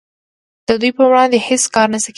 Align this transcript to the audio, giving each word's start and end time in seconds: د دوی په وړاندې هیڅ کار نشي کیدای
د 0.67 0.69
دوی 0.81 0.91
په 0.97 1.03
وړاندې 1.09 1.37
هیڅ 1.47 1.63
کار 1.75 1.87
نشي 1.93 1.99
کیدای 2.01 2.09